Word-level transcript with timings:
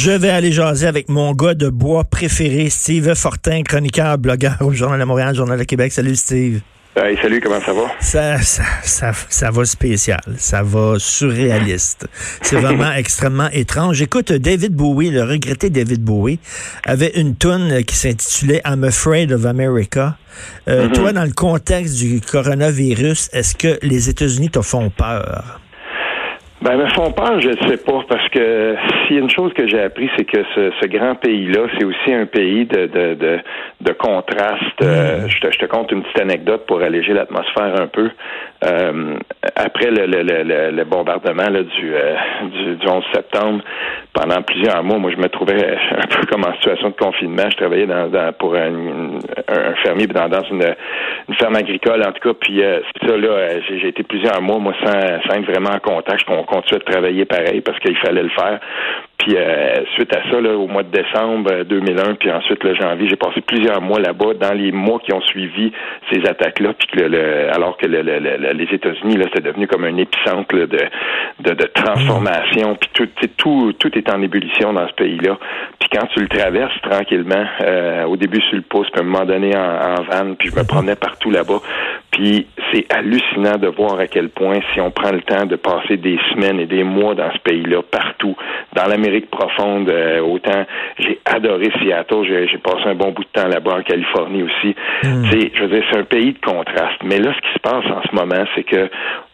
Je 0.00 0.12
vais 0.12 0.30
aller 0.30 0.52
jaser 0.52 0.86
avec 0.86 1.08
mon 1.08 1.32
gars 1.32 1.54
de 1.54 1.68
bois 1.68 2.04
préféré, 2.04 2.70
Steve 2.70 3.12
Fortin, 3.16 3.64
chroniqueur, 3.64 4.16
blogueur 4.16 4.56
au 4.60 4.72
Journal 4.72 5.00
de 5.00 5.04
Montréal, 5.04 5.34
Journal 5.34 5.58
de 5.58 5.64
Québec. 5.64 5.90
Salut 5.90 6.14
Steve. 6.14 6.60
salut, 6.94 7.40
comment 7.40 7.60
ça 7.60 7.72
va? 7.72 7.90
Ça, 7.98 8.40
ça, 8.42 8.62
ça, 8.84 9.10
ça, 9.28 9.50
va 9.50 9.64
spécial, 9.64 10.20
ça 10.36 10.62
va 10.62 11.00
surréaliste. 11.00 12.06
C'est 12.42 12.60
vraiment 12.60 12.92
extrêmement 12.96 13.50
étrange. 13.50 14.00
Écoute, 14.00 14.30
David 14.30 14.72
Bowie, 14.72 15.10
le 15.10 15.24
regretté 15.24 15.68
David 15.68 16.04
Bowie, 16.04 16.38
avait 16.84 17.18
une 17.18 17.34
tune 17.34 17.82
qui 17.84 17.96
s'intitulait 17.96 18.62
I'm 18.64 18.84
Afraid 18.84 19.32
of 19.32 19.46
America. 19.46 20.16
Euh, 20.68 20.86
mm-hmm. 20.86 20.92
Toi, 20.92 21.12
dans 21.12 21.24
le 21.24 21.32
contexte 21.32 21.96
du 21.96 22.20
coronavirus, 22.20 23.30
est-ce 23.32 23.56
que 23.56 23.80
les 23.82 24.08
États-Unis 24.08 24.50
te 24.50 24.62
font 24.62 24.90
peur? 24.90 25.60
Ben, 26.60 26.76
me 26.76 26.86
font 26.88 27.12
peur, 27.12 27.40
je 27.40 27.50
ne 27.50 27.68
sais 27.68 27.76
pas, 27.76 28.00
parce 28.08 28.28
que 28.30 28.74
s'il 29.06 29.16
y 29.16 29.18
a 29.20 29.22
une 29.22 29.30
chose 29.30 29.52
que 29.52 29.68
j'ai 29.68 29.80
appris, 29.80 30.10
c'est 30.16 30.24
que 30.24 30.42
ce, 30.56 30.72
ce 30.80 30.88
grand 30.88 31.14
pays-là, 31.14 31.68
c'est 31.78 31.84
aussi 31.84 32.12
un 32.12 32.26
pays 32.26 32.66
de, 32.66 32.86
de, 32.86 33.14
de, 33.14 33.38
de 33.80 33.92
contraste. 33.92 34.82
Euh, 34.82 35.24
mm. 35.24 35.28
je, 35.28 35.38
te, 35.40 35.52
je, 35.52 35.58
te, 35.58 35.66
compte 35.66 35.92
une 35.92 36.02
petite 36.02 36.20
anecdote 36.20 36.66
pour 36.66 36.82
alléger 36.82 37.12
l'atmosphère 37.12 37.80
un 37.80 37.86
peu. 37.86 38.10
Euh, 38.64 39.14
après 39.54 39.92
le, 39.92 40.06
le, 40.06 40.22
le, 40.22 40.70
le 40.72 40.84
bombardement 40.84 41.48
là, 41.48 41.62
du, 41.62 41.94
euh, 41.94 42.16
du, 42.50 42.74
du, 42.74 42.88
11 42.88 43.04
septembre, 43.14 43.62
pendant 44.12 44.42
plusieurs 44.42 44.82
mois, 44.82 44.98
moi, 44.98 45.12
je 45.12 45.20
me 45.20 45.28
trouvais 45.28 45.64
un 45.92 46.06
peu 46.08 46.26
comme 46.26 46.44
en 46.44 46.54
situation 46.54 46.88
de 46.88 46.96
confinement. 46.96 47.48
Je 47.50 47.56
travaillais 47.56 47.86
dans, 47.86 48.08
dans 48.08 48.32
pour 48.32 48.56
un, 48.56 49.20
un, 49.48 49.74
fermier 49.84 50.08
dans, 50.08 50.28
dans 50.28 50.42
une, 50.42 50.74
une, 51.28 51.34
ferme 51.36 51.54
agricole, 51.54 52.02
en 52.02 52.10
tout 52.10 52.28
cas. 52.28 52.34
Puis 52.40 52.64
euh, 52.64 52.80
ça, 53.06 53.16
là, 53.16 53.60
j'ai 53.68 53.88
été 53.88 54.02
plusieurs 54.02 54.42
mois, 54.42 54.58
moi, 54.58 54.74
sans, 54.84 54.90
sans 54.90 55.38
être 55.38 55.46
vraiment 55.46 55.70
en 55.70 55.78
contact 55.78 56.28
continuer 56.48 56.80
de 56.80 56.90
travailler 56.90 57.24
pareil 57.24 57.60
parce 57.60 57.78
qu'il 57.80 57.96
fallait 57.96 58.22
le 58.22 58.30
faire. 58.30 58.60
Puis 59.18 59.36
euh, 59.36 59.84
suite 59.94 60.14
à 60.14 60.22
ça, 60.30 60.40
là, 60.40 60.56
au 60.56 60.68
mois 60.68 60.84
de 60.84 60.90
décembre 60.90 61.64
2001, 61.64 62.02
euh, 62.02 62.14
puis 62.14 62.30
ensuite 62.30 62.62
le 62.62 62.74
janvier, 62.76 63.08
j'ai 63.08 63.16
passé 63.16 63.40
plusieurs 63.40 63.80
mois 63.82 63.98
là-bas 63.98 64.34
dans 64.40 64.54
les 64.54 64.70
mois 64.70 65.00
qui 65.00 65.12
ont 65.12 65.20
suivi 65.22 65.72
ces 66.12 66.24
attaques-là, 66.24 66.72
puis 66.78 66.86
que 66.86 67.00
le, 67.00 67.52
alors 67.52 67.76
que 67.76 67.86
le, 67.86 68.00
les 68.00 68.68
États-Unis, 68.72 69.16
là, 69.16 69.26
c'est 69.34 69.42
devenu 69.42 69.66
comme 69.66 69.84
un 69.84 69.96
épicentre 69.96 70.54
de, 70.54 70.66
de, 70.66 71.52
de, 71.52 71.64
transformation, 71.74 72.76
puis 72.76 72.90
tout, 72.94 73.08
tout, 73.36 73.72
tout 73.72 73.98
est 73.98 74.08
en 74.08 74.22
ébullition 74.22 74.72
dans 74.72 74.86
ce 74.86 74.94
pays-là. 74.94 75.36
Puis 75.80 75.88
quand 75.92 76.06
tu 76.14 76.20
le 76.20 76.28
traverses 76.28 76.80
tranquillement, 76.82 77.44
euh, 77.62 78.04
au 78.04 78.16
début 78.16 78.40
sur 78.42 78.56
le 78.56 78.62
pouce, 78.62 78.88
puis 78.90 79.00
à 79.00 79.04
un 79.04 79.08
moment 79.08 79.24
donné 79.24 79.56
en, 79.56 79.60
en 79.60 80.02
van, 80.02 80.34
puis 80.38 80.50
je 80.50 80.56
me 80.56 80.64
promenais 80.64 80.96
partout 80.96 81.32
là-bas, 81.32 81.60
puis 82.12 82.46
c'est 82.72 82.86
hallucinant 82.92 83.58
de 83.58 83.68
voir 83.68 83.98
à 83.98 84.06
quel 84.06 84.28
point, 84.28 84.60
si 84.72 84.80
on 84.80 84.90
prend 84.90 85.10
le 85.10 85.22
temps 85.22 85.44
de 85.44 85.56
passer 85.56 85.96
des 85.96 86.18
semaines 86.30 86.60
et 86.60 86.66
des 86.66 86.84
mois 86.84 87.14
dans 87.14 87.32
ce 87.32 87.38
pays-là, 87.38 87.82
partout, 87.82 88.36
dans 88.74 88.84
l'Amérique 88.84 89.07
profonde, 89.30 89.88
euh, 89.90 90.20
autant 90.20 90.64
j'ai 90.98 91.18
adoré 91.24 91.70
Seattle, 91.80 92.24
j'ai 92.24 92.58
passé 92.58 92.82
un 92.86 92.94
bon 92.94 93.12
bout 93.12 93.24
de 93.24 93.40
temps 93.40 93.48
là-bas 93.48 93.78
en 93.78 93.82
Californie 93.82 94.42
aussi. 94.42 94.74
Hmm. 95.02 95.24
Je 95.24 95.62
veux 95.62 95.68
dire, 95.68 95.84
c'est 95.90 95.98
un 95.98 96.04
pays 96.04 96.32
de 96.32 96.38
contraste. 96.38 97.02
Mais 97.04 97.18
là, 97.18 97.32
ce 97.34 97.40
qui 97.40 97.54
se 97.54 97.60
passe 97.60 97.84
en 97.86 98.02
ce 98.08 98.14
moment, 98.14 98.44
c'est 98.54 98.64
que 98.64 98.88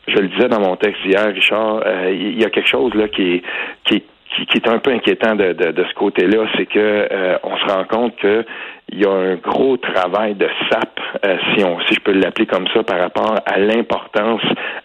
je 0.09 0.19
le 0.19 0.29
disais 0.29 0.49
dans 0.49 0.61
mon 0.61 0.77
texte 0.77 1.01
hier, 1.05 1.27
Richard, 1.33 1.83
euh, 1.87 2.11
il 2.11 2.41
y 2.41 2.45
a 2.45 2.51
quelque 2.51 2.69
chose 2.69 2.95
là 2.95 3.09
qui 3.09 3.37
est, 3.37 3.43
qui 3.85 4.03
qui, 4.49 4.59
est 4.59 4.69
un 4.69 4.79
peu 4.79 4.91
inquiétant 4.91 5.35
de, 5.37 5.53
de, 5.53 5.85
ce 5.85 5.95
côté-là, 5.95 6.47
c'est 6.57 6.67
que 6.67 6.79
euh, 6.79 7.39
on 7.43 7.57
se 7.57 7.73
rend 7.73 7.85
compte 7.85 8.17
que 8.17 8.45
il 8.91 9.01
y 9.03 9.07
a 9.07 9.11
un 9.11 9.37
gros 9.37 9.77
travail 9.77 10.35
de 10.35 10.47
SAP, 10.71 11.01
euh, 11.25 11.37
si 11.55 11.65
on 11.65 11.81
si 11.89 11.95
je 11.95 12.01
peux 12.01 12.13
l'appeler 12.13 12.47
comme 12.47 12.67
ça, 12.75 12.83
par 12.83 12.99
rapport 13.01 13.35
à 13.45 13.59
l'importance 13.59 14.43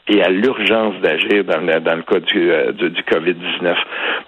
et 0.07 0.23
à 0.23 0.29
l'urgence 0.29 0.95
d'agir 1.01 1.43
dans 1.43 1.59
le, 1.59 2.01
cas 2.01 2.19
du, 2.19 2.51
euh, 2.51 2.71
du, 2.71 2.89
du 2.89 3.01
COVID-19. 3.03 3.75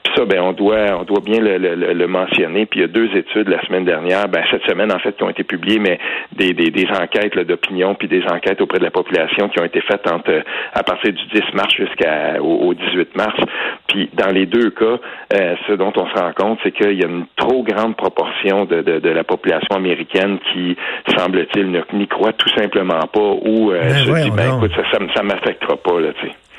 Puis 0.04 0.14
ça, 0.16 0.26
ben 0.26 0.42
on 0.42 0.52
doit 0.52 1.00
on 1.00 1.04
doit 1.04 1.22
bien 1.24 1.40
le, 1.40 1.58
le, 1.58 1.76
le, 1.76 2.08
mentionner. 2.08 2.66
Puis 2.66 2.80
il 2.80 2.81
y 2.81 2.86
a 2.86 2.90
deux 2.90 3.10
études 3.16 3.48
la 3.48 3.62
semaine 3.66 3.86
dernière, 3.86 4.28
ben 4.28 4.44
cette 4.52 4.64
semaine 4.66 4.92
en 4.92 5.00
fait, 5.00 5.16
qui 5.16 5.24
ont 5.24 5.30
été 5.30 5.44
publiées, 5.44 5.80
mais 5.80 6.00
des, 6.34 6.54
des, 6.54 6.70
des 6.70 6.88
enquêtes 6.90 7.40
d'opinion 7.40 7.96
puis 7.96 8.08
des 8.08 8.24
enquêtes 8.26 8.62
auprès 8.62 8.80
de 8.80 8.84
la 8.84 8.92
population 8.92 9.50
qui 9.50 9.62
ont 9.62 9.66
été 9.66 9.81
faites 9.81 10.10
entre 10.12 10.44
à 10.74 10.84
partir 10.84 11.14
du 11.14 11.26
10 11.34 11.42
mars 11.54 11.74
jusqu'au 11.74 12.44
au 12.44 12.74
18 12.74 13.16
mars. 13.16 13.40
Puis 13.88 14.10
dans 14.14 14.31
les 14.31 14.46
deux 14.46 14.70
cas, 14.72 15.00
euh, 15.34 15.56
ce 15.68 15.74
dont 15.74 15.94
on 15.96 16.08
se 16.08 16.14
rend 16.22 16.34
compte, 16.34 16.60
c'est 16.64 16.72
qu'il 16.72 17.00
y 17.00 17.04
a 17.04 17.08
une 17.08 17.26
trop 17.36 17.64
grande 17.64 17.96
proportion 17.96 18.66
de, 18.66 18.81
de, 18.81 19.00
de 19.00 19.10
la 19.10 19.24
population 19.24 19.61
américaine 19.70 20.40
qui, 20.52 20.76
semble-t-il, 21.18 21.72
n'y 21.94 22.08
croit 22.08 22.34
tout 22.34 22.50
simplement 22.56 23.02
pas 23.14 23.20
ou 23.20 23.72
euh, 23.72 23.82
ben 23.82 23.96
se 23.96 24.24
dit, 24.24 24.32
ben 24.32 24.58
écoute, 24.58 24.72
ça, 24.76 25.00
ça, 25.16 25.24
m'affectera 25.24 25.78
pas, 25.78 26.00
là. 26.00 26.10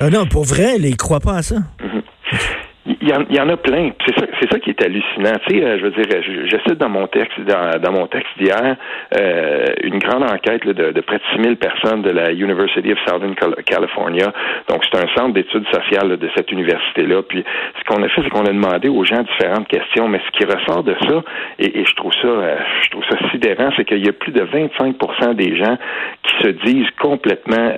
Ah 0.01 0.11
non, 0.11 0.27
pour 0.27 0.45
vrai, 0.45 0.77
ils 0.79 0.91
ne 0.91 0.97
croient 0.97 1.21
pas 1.21 1.37
à 1.37 1.43
ça. 1.43 1.57
Il 3.05 3.09
y, 3.09 3.41
en, 3.41 3.49
a 3.49 3.57
plein. 3.57 3.91
C'est 4.07 4.49
ça, 4.49 4.61
qui 4.61 4.71
est 4.71 4.81
hallucinant. 4.81 5.33
Tu 5.49 5.59
sais, 5.59 5.65
euh, 5.65 5.77
je 5.77 5.85
veux 5.87 5.91
dire, 5.91 6.23
je, 6.23 6.57
cite 6.69 6.79
dans 6.79 6.89
mon 6.89 7.09
texte, 7.09 7.33
dans, 7.41 7.93
mon 7.93 8.07
texte 8.07 8.31
d'hier, 8.39 8.77
euh, 9.19 9.67
une 9.83 9.99
grande 9.99 10.23
enquête 10.23 10.65
de, 10.65 11.01
près 11.01 11.17
de 11.17 11.23
6000 11.33 11.57
personnes 11.57 12.03
de 12.03 12.11
la 12.11 12.31
University 12.31 12.93
of 12.93 12.99
Southern 13.05 13.35
California. 13.67 14.33
Donc, 14.69 14.85
c'est 14.85 15.03
un 15.03 15.09
centre 15.17 15.35
d'études 15.35 15.67
sociales 15.73 16.17
de 16.17 16.31
cette 16.37 16.53
université-là. 16.53 17.23
Puis, 17.23 17.43
ce 17.81 17.85
qu'on 17.93 18.01
a 18.05 18.09
fait, 18.09 18.23
c'est 18.23 18.31
qu'on 18.31 18.47
a 18.47 18.53
demandé 18.53 18.89
aux 18.89 19.05
gens 19.05 19.23
différentes 19.23 19.67
questions. 19.67 20.07
Mais 20.07 20.21
ce 20.25 20.39
qui 20.39 20.45
ressort 20.45 20.85
de 20.85 20.95
ça, 21.09 21.25
et, 21.59 21.85
je 21.85 21.95
trouve 21.97 22.13
ça, 22.23 22.29
euh, 22.29 22.57
je 22.85 22.91
trouve 22.91 23.05
ça 23.11 23.17
sidérant, 23.33 23.71
c'est 23.77 23.85
qu'il 23.85 24.07
y 24.07 24.09
a 24.09 24.13
plus 24.13 24.31
de 24.31 24.45
25% 24.45 25.35
des 25.35 25.57
gens 25.57 25.77
qui 26.23 26.45
se 26.45 26.49
disent 26.67 26.91
complètement, 27.01 27.75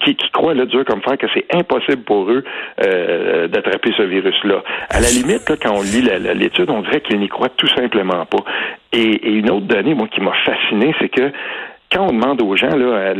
qui, 0.00 0.16
qui 0.16 0.30
croient 0.30 0.54
le 0.54 0.64
dur 0.64 0.86
comme 0.86 1.02
fer 1.02 1.18
que 1.18 1.26
c'est 1.34 1.44
impossible 1.54 2.02
pour 2.04 2.30
eux 2.30 2.44
d'attraper 3.48 3.92
ce 3.94 4.05
virus-là. 4.06 4.62
À 4.90 5.00
la 5.00 5.10
limite, 5.10 5.52
quand 5.62 5.72
on 5.72 5.82
lit 5.82 6.02
l'étude, 6.34 6.70
on 6.70 6.82
dirait 6.82 7.00
qu'il 7.00 7.18
n'y 7.18 7.28
croit 7.28 7.50
tout 7.50 7.68
simplement 7.68 8.24
pas. 8.26 8.44
Et, 8.92 8.98
et, 8.98 9.32
une 9.32 9.50
autre 9.50 9.66
donnée, 9.66 9.94
moi, 9.94 10.08
qui 10.08 10.20
m'a 10.20 10.32
fasciné, 10.44 10.94
c'est 11.00 11.08
que 11.08 11.32
quand 11.92 12.08
on 12.08 12.12
demande 12.12 12.42
aux 12.42 12.56
gens 12.56 12.74
là, 12.74 13.14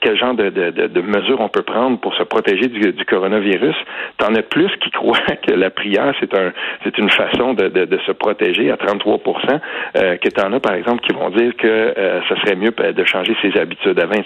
quel 0.00 0.16
genre 0.16 0.34
de, 0.34 0.48
de, 0.48 0.70
de, 0.70 1.00
mesures 1.02 1.40
on 1.40 1.48
peut 1.48 1.62
prendre 1.62 1.98
pour 2.00 2.14
se 2.14 2.22
protéger 2.22 2.68
du, 2.68 2.92
du 2.92 3.04
coronavirus, 3.04 3.76
t'en 4.16 4.34
as 4.34 4.42
plus 4.42 4.70
qui 4.82 4.90
croient 4.92 5.18
que 5.46 5.52
la 5.52 5.70
prière 5.70 6.14
c'est 6.20 6.34
un 6.34 6.52
c'est 6.84 6.96
une 6.98 7.10
façon 7.10 7.54
de, 7.54 7.68
de, 7.68 7.98
se 8.06 8.12
protéger 8.12 8.70
à 8.70 8.76
33% 8.76 9.60
euh, 9.96 10.16
que 10.16 10.28
t'en 10.30 10.52
as 10.52 10.60
par 10.60 10.74
exemple 10.74 11.02
qui 11.02 11.12
vont 11.12 11.30
dire 11.30 11.54
que 11.56 11.66
euh, 11.66 12.20
ça 12.28 12.36
serait 12.40 12.56
mieux 12.56 12.70
de 12.70 13.04
changer 13.04 13.36
ses 13.42 13.58
habitudes 13.58 13.98
à 14.00 14.06
27 14.06 14.24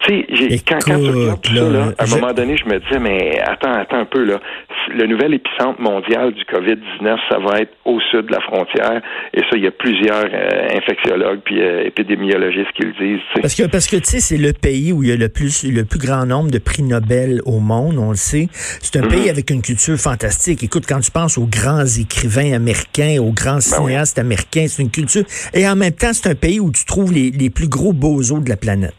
Tu 0.00 0.26
sais, 0.36 0.58
quand, 0.66 0.78
quand 0.84 1.00
tu 1.00 1.10
regardes 1.10 1.40
tout 1.40 1.54
ça, 1.54 1.70
là, 1.70 1.84
à 1.98 2.04
un 2.04 2.20
moment 2.20 2.32
donné, 2.32 2.56
je 2.56 2.66
me 2.66 2.78
disais 2.78 2.98
mais 2.98 3.40
attends, 3.40 3.72
attends 3.72 3.98
un 3.98 4.04
peu 4.04 4.24
là, 4.24 4.40
le 4.88 5.06
nouvel 5.06 5.34
épicentre 5.34 5.80
mondial 5.80 6.32
du 6.32 6.42
Covid-19, 6.44 7.16
ça 7.30 7.38
va 7.38 7.60
être 7.60 7.72
au 7.84 8.00
sud 8.10 8.26
de 8.26 8.32
la 8.32 8.40
frontière 8.40 9.00
et 9.34 9.40
ça 9.40 9.56
il 9.56 9.64
y 9.64 9.66
a 9.66 9.70
plusieurs 9.70 10.24
euh, 10.24 10.76
infectiologues 10.76 11.40
puis 11.44 11.60
euh, 11.60 11.84
épidémiologistes 11.84 12.68
ce 12.68 12.82
qu'ils 12.82 12.94
disent. 12.94 13.20
Parce 13.40 13.54
que, 13.54 13.64
parce 13.64 13.86
que 13.86 13.96
tu 13.96 14.04
sais, 14.04 14.20
c'est 14.20 14.36
le 14.36 14.52
pays 14.52 14.92
où 14.92 15.02
il 15.02 15.10
y 15.10 15.12
a 15.12 15.16
le 15.16 15.28
plus, 15.28 15.64
le 15.64 15.84
plus 15.84 15.98
grand 15.98 16.26
nombre 16.26 16.50
de 16.50 16.58
prix 16.58 16.82
Nobel 16.82 17.40
au 17.44 17.60
monde, 17.60 17.96
on 17.98 18.10
le 18.10 18.16
sait. 18.16 18.48
C'est 18.52 18.96
un 18.96 19.06
pays 19.06 19.24
mhm. 19.24 19.30
avec 19.30 19.50
une 19.50 19.62
culture 19.62 19.96
fantastique. 19.96 20.62
Écoute, 20.62 20.84
quand 20.88 21.00
tu 21.00 21.10
penses 21.10 21.38
aux 21.38 21.46
grands 21.46 21.86
écrivains 21.86 22.52
américains, 22.52 23.16
aux 23.20 23.32
grands 23.32 23.54
ben 23.54 23.60
cinéastes 23.60 24.18
américains, 24.18 24.66
c'est 24.68 24.82
une 24.82 24.90
culture. 24.90 25.24
Et 25.54 25.68
en 25.68 25.76
même 25.76 25.94
temps, 25.94 26.12
c'est 26.12 26.28
un 26.28 26.34
pays 26.34 26.60
où 26.60 26.70
tu 26.70 26.84
trouves 26.84 27.12
les, 27.12 27.30
les 27.30 27.50
plus 27.50 27.68
gros 27.68 27.92
bozos 27.92 28.40
de 28.40 28.48
la 28.48 28.56
planète. 28.56 28.94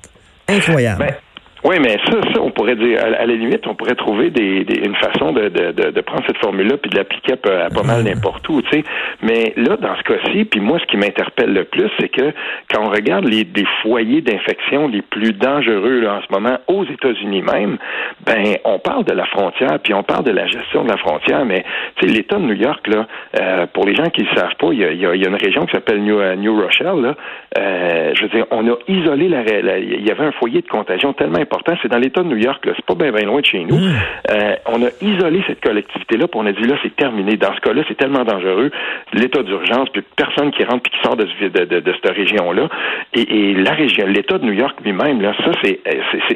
Incroyable. 0.47 0.99
Ben, 0.99 1.15
oui, 1.63 1.75
mais 1.81 1.97
ça, 2.05 2.21
ça, 2.33 2.41
on 2.41 2.51
pourrait 2.51 2.75
dire, 2.75 3.03
à, 3.03 3.25
la 3.25 3.35
limite, 3.35 3.67
on 3.67 3.75
pourrait 3.75 3.95
trouver 3.95 4.29
des, 4.29 4.65
une 4.85 4.95
façon 4.95 5.33
de, 5.33 5.49
de, 5.49 5.91
de, 5.91 6.01
prendre 6.01 6.23
cette 6.25 6.37
formule-là 6.37 6.77
puis 6.77 6.89
de 6.89 6.95
l'appliquer 6.95 7.33
à, 7.33 7.69
pas 7.69 7.83
mal 7.83 8.03
n'importe 8.03 8.47
où, 8.47 8.61
tu 8.61 8.69
sais. 8.69 8.83
Mais 9.21 9.53
là, 9.57 9.75
dans 9.75 9.95
ce 9.97 10.03
cas-ci, 10.03 10.45
puis 10.45 10.61
moi, 10.61 10.79
ce 10.79 10.85
qui 10.85 10.95
m'interpelle 10.95 11.53
le 11.53 11.65
plus, 11.65 11.89
c'est 11.99 12.07
que 12.07 12.33
quand 12.71 12.81
on 12.83 12.89
regarde 12.89 13.25
les, 13.25 13.43
des 13.43 13.65
foyers 13.81 14.21
d'infection 14.21 14.87
les 14.87 15.01
plus 15.01 15.33
dangereux 15.33 15.99
là, 15.99 16.15
en 16.15 16.21
ce 16.21 16.31
moment 16.31 16.57
aux 16.67 16.85
États-Unis 16.85 17.41
même, 17.41 17.77
ben, 18.25 18.55
on 18.63 18.79
parle 18.79 19.03
de 19.03 19.13
la 19.13 19.25
frontière, 19.25 19.79
puis 19.83 19.93
on 19.93 20.03
parle 20.03 20.23
de 20.23 20.31
la 20.31 20.47
gestion 20.47 20.83
de 20.83 20.89
la 20.89 20.97
frontière, 20.97 21.43
mais 21.43 21.65
tu 21.97 22.07
sais, 22.07 22.13
l'État 22.13 22.37
de 22.37 22.43
New 22.43 22.53
York, 22.55 22.87
là, 22.87 23.05
euh, 23.39 23.65
pour 23.73 23.85
les 23.85 23.95
gens 23.95 24.09
qui 24.09 24.23
ne 24.23 24.29
savent 24.35 24.55
pas, 24.57 24.69
il 24.71 24.79
y 24.79 24.85
a, 24.85 24.93
y 24.93 25.05
a, 25.05 25.13
une 25.13 25.35
région 25.35 25.65
qui 25.65 25.73
s'appelle 25.73 26.01
New, 26.01 26.19
euh, 26.19 26.35
New 26.35 26.59
Rochelle, 26.59 27.01
là. 27.01 27.15
Euh, 27.57 28.11
je 28.15 28.23
veux 28.23 28.29
dire, 28.29 28.45
on 28.51 28.65
a 28.67 28.75
isolé 28.87 29.27
la, 29.27 29.41
il 29.77 30.07
y 30.07 30.11
avait 30.11 30.25
un 30.25 30.31
foyer 30.31 30.61
de 30.61 30.67
contagion 30.67 31.13
tellement 31.13 31.39
important, 31.49 31.73
c'est 31.81 31.89
dans 31.89 31.97
l'État 31.97 32.21
de 32.21 32.27
New 32.27 32.37
York 32.37 32.63
c'est 32.75 32.85
pas 32.85 32.95
bien 32.95 33.25
loin 33.25 33.41
de 33.41 33.45
chez 33.45 33.63
nous. 33.65 33.77
Mm. 33.77 33.93
Euh, 34.31 34.55
on 34.67 34.83
a 34.83 34.89
isolé 35.01 35.41
cette 35.47 35.61
collectivité-là, 35.61 36.27
puis 36.27 36.39
on 36.39 36.45
a 36.45 36.51
dit 36.51 36.67
là, 36.67 36.75
c'est 36.83 36.95
terminé. 36.95 37.37
Dans 37.37 37.53
ce 37.55 37.59
cas-là, 37.61 37.83
c'est 37.87 37.97
tellement 37.97 38.23
dangereux, 38.23 38.71
l'état 39.13 39.43
d'urgence, 39.43 39.89
puis 39.89 40.03
personne 40.15 40.51
qui 40.51 40.63
rentre 40.63 40.83
puis 40.83 40.91
qui 40.91 41.03
sort 41.03 41.15
de, 41.15 41.25
de, 41.25 41.65
de, 41.65 41.79
de 41.79 41.93
cette 41.93 42.15
région-là. 42.15 42.69
Et, 43.13 43.21
et, 43.21 43.53
la 43.55 43.71
région, 43.71 44.05
l'État 44.05 44.37
de 44.37 44.45
New 44.45 44.53
York 44.53 44.77
lui-même, 44.83 45.21
là, 45.21 45.33
ça, 45.43 45.51
c'est, 45.63 45.79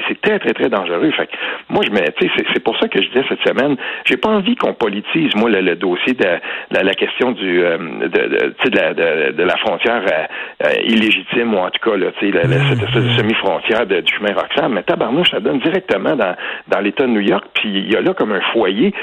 c'est, 0.07 0.21
très, 0.21 0.39
très, 0.39 0.53
très 0.53 0.69
dangereux. 0.69 1.11
Fait 1.11 1.27
que 1.27 1.33
moi, 1.69 1.83
je 1.85 1.91
me, 1.91 1.99
tu 1.99 2.27
sais, 2.27 2.45
c'est, 2.53 2.63
pour 2.63 2.77
ça 2.79 2.87
que 2.87 3.01
je 3.01 3.07
disais 3.09 3.23
cette 3.29 3.45
semaine, 3.47 3.75
j'ai 4.05 4.17
pas 4.17 4.29
envie 4.29 4.55
qu'on 4.55 4.73
politise, 4.73 5.35
moi, 5.35 5.49
le, 5.49 5.75
dossier 5.75 6.13
de 6.13 6.25
la, 6.71 6.83
la, 6.83 6.93
question 6.93 7.31
du, 7.31 7.63
euh, 7.63 7.77
de, 8.07 8.75
la, 8.75 8.93
de, 8.93 9.43
la 9.43 9.57
frontière 9.57 10.03
euh, 10.03 10.67
euh, 10.67 10.73
illégitime, 10.85 11.53
ou 11.53 11.57
en 11.57 11.69
tout 11.69 11.89
cas, 11.89 11.97
là, 11.97 12.07
tu 12.19 12.31
sais, 12.31 12.39
cette, 12.41 13.03
semi-frontière 13.17 13.85
du 13.85 14.13
chemin 14.13 14.33
Roxham. 14.33 14.73
Mais 14.73 14.83
tabarnouche, 15.03 15.31
ça 15.31 15.39
donne 15.39 15.59
directement 15.59 16.15
dans, 16.15 16.35
dans 16.67 16.79
l'État 16.79 17.03
de 17.03 17.09
New 17.09 17.21
York, 17.21 17.45
puis 17.53 17.69
il 17.69 17.91
y 17.91 17.95
a 17.95 18.01
là 18.01 18.13
comme 18.13 18.31
un 18.31 18.41
foyer. 18.53 18.93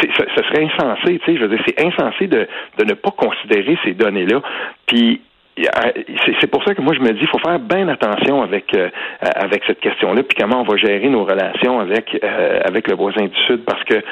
Ce 0.00 0.06
serait 0.06 0.64
insensé, 0.64 1.18
tu 1.18 1.24
sais, 1.26 1.36
je 1.36 1.44
veux 1.44 1.48
dire, 1.48 1.62
c'est 1.66 1.84
insensé 1.84 2.26
de, 2.26 2.46
de 2.78 2.84
ne 2.84 2.94
pas 2.94 3.10
considérer 3.10 3.78
ces 3.84 3.92
données-là. 3.92 4.40
Puis 4.86 5.20
c'est 6.40 6.50
pour 6.50 6.64
ça 6.64 6.74
que 6.74 6.80
moi 6.80 6.94
je 6.94 7.00
me 7.00 7.12
dis, 7.12 7.20
il 7.20 7.28
faut 7.28 7.38
faire 7.38 7.58
bien 7.58 7.88
attention 7.88 8.42
avec 8.42 8.74
euh, 8.74 8.88
avec 9.20 9.62
cette 9.66 9.80
question-là, 9.80 10.22
puis 10.22 10.36
comment 10.40 10.62
on 10.62 10.64
va 10.64 10.76
gérer 10.76 11.08
nos 11.08 11.24
relations 11.24 11.80
avec 11.80 12.18
euh, 12.22 12.60
avec 12.64 12.88
le 12.88 12.94
voisin 12.94 13.26
du 13.26 13.36
Sud, 13.46 13.64
parce 13.64 13.82
que 13.84 14.02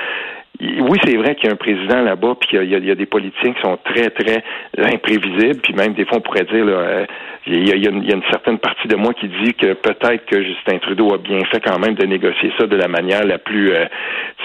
oui, 0.60 0.98
c'est 1.04 1.16
vrai 1.16 1.36
qu'il 1.36 1.46
y 1.46 1.48
a 1.50 1.52
un 1.52 1.56
président 1.56 2.02
là-bas, 2.02 2.34
puis 2.40 2.48
qu'il 2.50 2.68
y, 2.68 2.90
a 2.90 2.94
des 2.94 3.06
politiciens 3.06 3.52
qui 3.52 3.60
sont 3.60 3.78
très, 3.84 4.10
très 4.10 4.42
imprévisibles, 4.76 5.60
puis 5.62 5.72
même 5.72 5.94
des 5.94 6.04
fois 6.04 6.18
on 6.18 6.20
pourrait 6.20 6.44
dire, 6.44 6.64
là, 6.64 6.72
euh, 6.72 7.06
il, 7.46 7.68
y 7.68 7.86
a, 7.86 7.90
une, 7.90 8.22
certaine 8.30 8.58
partie 8.58 8.88
de 8.88 8.96
moi 8.96 9.14
qui 9.14 9.28
dit 9.28 9.54
que 9.54 9.74
peut-être 9.74 10.26
que 10.26 10.42
Justin 10.42 10.78
Trudeau 10.78 11.14
a 11.14 11.18
bien 11.18 11.44
fait 11.44 11.60
quand 11.60 11.78
même 11.78 11.94
de 11.94 12.04
négocier 12.06 12.52
ça 12.58 12.66
de 12.66 12.76
la 12.76 12.88
manière 12.88 13.24
la 13.24 13.38
plus, 13.38 13.70
euh, 13.72 13.84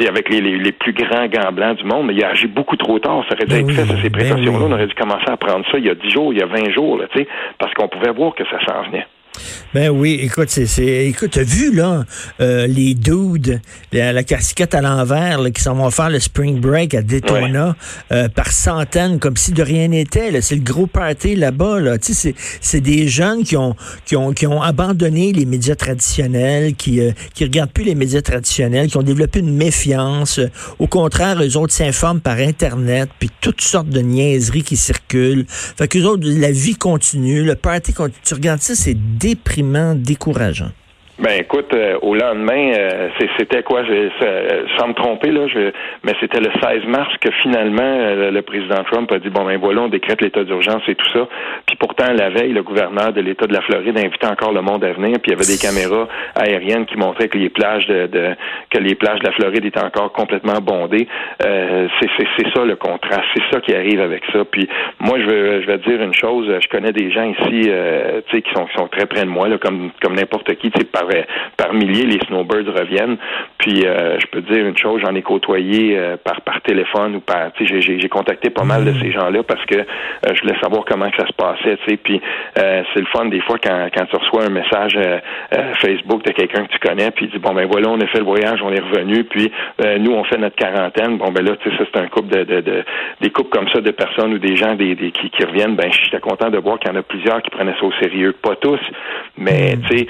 avec 0.07 0.30
les, 0.30 0.39
les, 0.39 0.71
plus 0.71 0.94
grands 0.94 1.25
gants 1.25 1.51
blancs 1.51 1.77
du 1.77 1.83
monde, 1.83 2.07
mais 2.07 2.13
il 2.13 2.24
a 2.24 2.30
agi 2.30 2.48
beaucoup 2.48 2.77
trop 2.77 3.00
tard. 3.00 3.25
Ça 3.27 3.36
aurait 3.36 3.45
dû 3.45 3.56
ben 3.56 3.69
être 3.69 3.75
fait, 3.75 4.01
ces 4.01 4.09
ben 4.09 4.19
précautions-là. 4.19 4.66
On 4.66 4.71
aurait 4.71 4.88
dû 4.88 4.95
commencer 4.95 5.30
à 5.30 5.38
prendre 5.38 5.66
ça 5.71 5.80
il 5.80 5.86
y 5.86 5.89
a 5.89 5.95
10 5.95 6.09
jours, 6.12 6.31
il 6.31 6.39
y 6.39 6.44
a 6.44 6.45
20 6.45 6.71
jours, 6.71 6.98
là, 7.00 7.06
parce 7.57 7.74
qu'on 7.74 7.88
pouvait 7.88 8.12
voir 8.12 8.36
que 8.36 8.44
ça 8.45 8.59
s'en 8.66 8.83
venait. 8.83 9.07
Ben 9.74 9.89
oui, 9.89 10.19
écoute, 10.21 10.50
c'est, 10.50 11.07
écoute, 11.07 11.31
t'as 11.31 11.44
vu 11.44 11.74
là 11.74 12.06
euh, 12.39 12.68
les 12.68 12.94
dudes, 12.94 13.59
la, 13.91 14.13
la 14.13 14.24
casquette 14.24 14.75
à 14.75 14.81
l'envers 14.81 15.39
qui 15.51 15.62
s'en 15.62 15.74
vont 15.74 15.89
faire 15.89 16.12
le 16.12 16.19
spring 16.19 16.59
break 16.59 16.94
à 16.94 17.01
Daytona 17.01 17.75
euh, 18.12 18.30
par 18.30 18.51
centaines, 18.51 19.19
comme 19.19 19.35
si 19.35 19.51
de 19.51 19.63
rien 19.63 19.88
n'était. 19.88 20.39
C'est 20.41 20.56
le 20.56 20.62
gros 20.62 20.85
party 20.85 21.35
là-bas. 21.35 21.80
Là. 21.80 21.97
Tu 21.97 22.13
sais, 22.13 22.35
c'est, 22.62 22.81
des 22.81 23.07
jeunes 23.07 23.44
qui 23.44 23.57
ont, 23.57 23.75
qui 24.06 24.15
ont 24.15 24.33
qui 24.33 24.45
ont 24.45 24.62
abandonné 24.62 25.31
les 25.31 25.45
médias 25.45 25.75
traditionnels, 25.75 26.75
qui 26.75 27.01
euh, 27.01 27.12
qui 27.33 27.44
regardent 27.44 27.71
plus 27.71 27.83
les 27.83 27.95
médias 27.95 28.21
traditionnels, 28.21 28.89
qui 28.89 28.97
ont 28.97 29.03
développé 29.03 29.39
une 29.39 29.56
méfiance. 29.56 30.39
Au 30.77 30.88
contraire, 30.88 31.41
eux 31.41 31.57
autres 31.57 31.74
s'informent 31.74 32.21
par 32.21 32.38
internet, 32.38 33.09
puis 33.18 33.31
toutes 33.41 33.62
sortes 33.62 33.89
de 33.89 34.01
niaiseries 34.01 34.63
qui 34.63 34.77
circulent. 34.77 35.45
Fait 35.47 35.88
qu'eux 35.88 36.03
autres, 36.03 36.27
la 36.27 36.51
vie 36.51 36.75
continue, 36.75 37.44
le 37.44 37.56
party 37.56 37.94
continue. 37.94 38.21
Tu 38.24 38.33
regardes 38.35 38.62
ça, 38.62 38.75
c'est 38.75 38.94
déprimant, 39.23 39.95
décourageant. 39.95 40.71
Ben 41.19 41.39
écoute, 41.39 41.71
euh, 41.75 42.00
au 42.01 42.15
lendemain, 42.15 42.74
euh, 42.75 43.10
c'était 43.38 43.62
quoi? 43.62 43.83
Sans 44.77 44.88
me 44.88 44.94
tromper 44.94 45.30
là, 45.30 45.48
je, 45.48 45.71
mais 46.04 46.13
c'était 46.19 46.39
le 46.39 46.50
16 46.60 46.86
mars 46.88 47.15
que 47.21 47.30
finalement 47.44 47.83
euh, 47.83 48.31
le 48.31 48.42
président 48.42 48.83
Trump 48.92 49.12
a 49.12 49.19
dit 49.19 49.30
bon 49.30 49.45
ben 49.45 49.60
voilà, 49.60 49.81
on 49.81 49.89
décrète 49.89 50.21
l'état 50.21 50.44
d'urgence 50.44 50.81
et 50.88 50.95
tout 50.95 51.07
ça. 51.13 51.27
Puis 51.68 51.75
pourtant 51.75 52.12
la 52.12 52.31
veille, 52.31 52.51
le 52.51 52.63
gouverneur 52.63 53.13
de 53.13 53.21
l'État 53.21 53.45
de 53.45 53.54
la 53.54 53.62
Floride 53.62 53.95
invitait 53.95 54.25
encore 54.25 54.54
le 54.54 54.63
monde 54.63 54.83
à 54.83 54.92
venir. 54.94 55.19
Puis 55.21 55.31
il 55.31 55.31
y 55.31 55.36
avait 55.36 55.45
des 55.45 55.60
caméras 55.60 56.07
aériennes 56.33 56.88
qui 56.88 56.98
montraient 56.98 57.30
que 57.30 57.38
les 57.38 57.50
plages 57.50 57.86
de, 57.86 58.36
que 58.71 58.80
les 58.80 58.95
plages 58.95 59.19
de 59.19 59.27
la 59.27 59.33
Floride 59.33 59.66
étaient 59.66 59.86
encore 59.86 60.13
complètement 60.13 60.62
bondées. 60.62 61.07
c'est 61.39 62.50
ça 62.56 62.66
le 62.66 62.75
contraste, 62.75 63.27
c'est 63.36 63.44
ça 63.51 63.62
qui 63.62 63.75
arrive 63.75 64.01
avec 64.01 64.24
ça. 64.33 64.44
Puis 64.45 64.68
moi 65.00 65.19
je 65.19 65.25
veux 65.25 65.62
je 65.62 65.68
vais 65.68 65.77
dire 65.77 66.01
une 66.01 66.16
chose, 66.16 66.51
je 66.59 66.68
connais 66.69 66.92
des 66.92 67.12
gens 67.12 67.25
ici, 67.25 67.69
tu 67.69 68.36
sais 68.36 68.42
qui 68.42 68.51
sont 68.56 68.66
qui 68.66 68.75
sont 68.77 68.88
très 68.88 69.06
près 69.06 69.25
de 69.25 69.30
moi 69.30 69.48
là, 69.48 69.59
comme 69.59 69.92
comme 70.01 70.16
n'importe 70.16 70.56
qui, 70.56 70.71
tu 70.71 70.80
sais 70.80 70.88
par, 71.57 71.73
milliers, 71.73 72.05
les 72.05 72.19
snowbirds 72.27 72.73
reviennent. 72.73 73.17
Puis 73.57 73.85
euh, 73.85 74.19
je 74.19 74.25
peux 74.27 74.41
te 74.41 74.51
dire 74.53 74.65
une 74.65 74.77
chose, 74.77 75.01
j'en 75.03 75.15
ai 75.15 75.21
côtoyé 75.21 75.97
euh, 75.97 76.17
par 76.17 76.41
par 76.41 76.61
téléphone 76.61 77.15
ou 77.15 77.19
par, 77.19 77.51
tu 77.53 77.67
sais, 77.67 77.81
j'ai 77.81 78.09
contacté 78.09 78.50
pas 78.50 78.63
mal 78.63 78.85
de 78.85 78.91
mm. 78.91 79.00
ces 79.01 79.11
gens-là 79.11 79.44
parce 79.44 79.65
que 79.65 79.75
euh, 79.77 80.33
je 80.33 80.41
voulais 80.41 80.59
savoir 80.61 80.83
comment 80.85 81.09
que 81.09 81.17
ça 81.17 81.27
se 81.27 81.33
passait, 81.33 81.77
tu 81.77 81.91
sais. 81.91 81.97
Puis 81.97 82.21
c'est 82.55 83.00
le 83.00 83.05
fun 83.07 83.25
des 83.25 83.41
fois 83.41 83.57
quand, 83.63 83.88
quand 83.95 84.05
tu 84.05 84.15
reçois 84.15 84.45
un 84.45 84.50
message 84.50 84.97
Facebook 85.81 86.23
de 86.23 86.31
quelqu'un 86.31 86.65
que 86.65 86.71
tu 86.71 86.79
connais, 86.79 87.11
puis 87.11 87.25
il 87.25 87.31
dit 87.31 87.39
bon 87.39 87.53
ben 87.53 87.67
voilà, 87.69 87.89
on 87.89 87.99
a 87.99 88.07
fait 88.07 88.19
le 88.19 88.25
voyage, 88.25 88.61
on 88.61 88.71
est 88.71 88.79
revenu, 88.79 89.23
puis 89.23 89.51
nous 89.99 90.11
on 90.11 90.23
fait 90.23 90.38
notre 90.38 90.56
quarantaine. 90.56 91.17
Bon 91.17 91.31
ben 91.31 91.44
là, 91.44 91.56
tu 91.57 91.69
sais, 91.69 91.77
ça 91.77 91.83
c'est 91.91 91.99
un 91.99 92.07
couple 92.07 92.29
de, 92.29 92.61
de, 92.61 92.83
des 93.21 93.29
couples 93.29 93.49
comme 93.49 93.69
ça 93.69 93.81
de 93.81 93.91
personnes 93.91 94.33
ou 94.33 94.39
des 94.39 94.56
gens 94.56 94.75
des, 94.75 94.95
des 94.95 95.11
qui, 95.11 95.29
qui 95.29 95.44
reviennent. 95.44 95.75
Ben 95.75 95.91
j'étais 95.91 96.19
content 96.19 96.49
de 96.49 96.57
voir 96.57 96.79
qu'il 96.79 96.91
y 96.91 96.95
en 96.95 96.99
a 96.99 97.03
plusieurs 97.03 97.41
qui 97.41 97.49
prenaient 97.49 97.75
ça 97.79 97.85
au 97.85 97.94
sérieux, 98.01 98.33
pas 98.41 98.56
tous, 98.56 98.79
mais 99.38 99.75
mm. 99.75 99.81
tu 99.89 99.97
sais 99.97 100.07